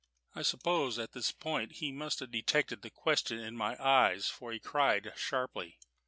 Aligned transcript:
I 0.33 0.41
suppose 0.41 0.97
at 0.97 1.11
this 1.11 1.31
point 1.31 1.73
he 1.73 1.91
must 1.91 2.21
have 2.21 2.31
detected 2.31 2.81
the 2.81 2.89
question 2.89 3.37
in 3.37 3.55
my 3.55 3.77
eyes, 3.79 4.27
for 4.27 4.51
he 4.51 4.59
cried 4.59 5.13
sharply. 5.15 5.77